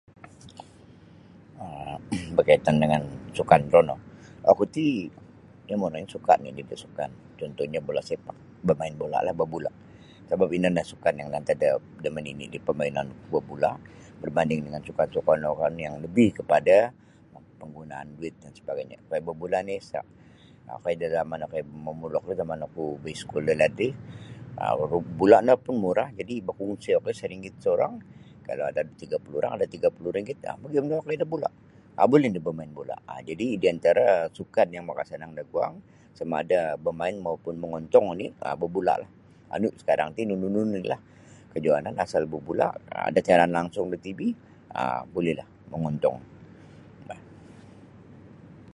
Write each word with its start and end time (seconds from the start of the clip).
um 1.63 1.99
Bakaitan 2.37 2.75
dangan 2.81 3.01
sukan 3.37 3.61
ro 3.73 3.79
no 3.89 3.95
oku 4.51 4.63
ti 4.75 4.87
yang 5.69 5.79
monongnyo 5.83 6.13
suka 6.15 6.33
ni 6.57 6.63
basukan 6.71 7.09
contohnya 7.39 7.79
bola 7.87 8.01
sepak 8.09 8.37
bamain 8.67 8.93
bula 9.01 9.17
la 9.27 9.31
babula 9.41 9.71
sabab 10.27 10.49
ino 10.57 10.67
nio 10.75 10.85
sukan 10.91 11.13
yang 11.21 11.27
antad 11.39 11.57
da 12.03 12.09
manini 12.17 12.45
da 12.53 12.59
parmainan 12.67 13.07
babula 13.33 13.71
berbanding 14.21 14.61
dengan 14.65 14.81
sukan-sukan 14.87 15.39
wokon 15.49 15.73
yang 15.85 15.95
lebih 16.05 16.29
kepada 16.39 16.75
panggunaan 17.61 18.07
duit 18.17 18.33
dan 18.41 18.49
sebagainya 18.57 18.97
babula 19.27 19.59
ti 19.67 19.73
isa 19.83 20.01
okoi 20.77 20.93
da 21.01 21.07
zaman 21.17 21.39
mamulok 21.87 22.23
ri 22.29 22.33
zaman 22.41 22.59
oku 22.67 22.85
baiskul 23.03 23.43
dalaid 23.49 23.75
ri 23.81 23.89
bula 25.19 25.37
no 25.47 25.53
pun 25.65 25.75
murah 25.83 26.09
jadi 26.19 26.35
bakungsi 26.47 26.89
okoi 26.97 27.13
saringgit 27.19 27.53
saorang 27.63 27.95
kalau 28.47 28.63
ada 28.71 28.81
tiga 29.01 29.17
puluh 29.23 29.37
orang 29.45 29.51
ada 29.61 29.65
tiga 29.73 29.87
puluh 29.95 30.09
ringgit 30.15 30.37
um 30.49 30.57
magium 30.65 30.85
lah 30.91 30.97
okoi 31.05 31.13
da 31.21 31.25
bula 31.33 31.49
um 31.99 32.07
buli 32.11 32.25
nio 32.33 32.41
bamain 32.47 32.71
bula 32.77 32.95
um 33.11 33.19
jadi 33.29 33.47
di 33.61 33.67
antara 33.73 34.05
sukan 34.37 34.67
yang 34.75 34.85
makasanang 34.89 35.31
da 35.37 35.43
guang 35.53 35.73
samada 36.17 36.61
bamain 36.85 37.15
mau 37.23 37.35
pun 37.43 37.55
mongontong 37.61 38.05
oni[um] 38.17 38.33
babula 38.61 38.93
la 39.01 39.07
anu 39.55 39.67
sakarang 39.79 40.09
ti 40.17 40.21
nunu 40.29 40.49
nilah 40.73 40.99
kajohanan 41.53 41.93
asal 42.03 42.23
babula 42.33 42.67
ada 43.05 43.19
siaran 43.25 43.51
langsung 43.57 43.85
da 43.93 43.97
TV 44.05 44.19
um 44.79 45.03
buli 45.13 45.33
lah 45.39 45.47
mongontong 45.71 46.17
bah. 47.07 47.19